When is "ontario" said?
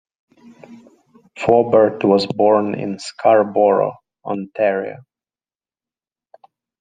4.25-5.03